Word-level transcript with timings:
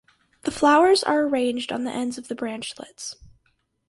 The 0.45 0.49
flowers 0.51 1.03
are 1.03 1.21
arranged 1.21 1.71
on 1.71 1.83
the 1.83 1.91
ends 1.91 2.17
of 2.17 2.27
the 2.27 2.33
branchlets. 2.33 3.17